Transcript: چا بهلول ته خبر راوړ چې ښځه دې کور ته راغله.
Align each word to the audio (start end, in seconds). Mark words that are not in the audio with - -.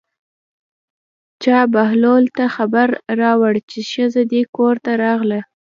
چا 1.43 1.57
بهلول 1.73 2.23
ته 2.35 2.45
خبر 2.55 2.87
راوړ 3.21 3.53
چې 3.69 3.79
ښځه 3.91 4.21
دې 4.31 4.41
کور 4.55 4.75
ته 4.85 4.91
راغله. 5.03 5.39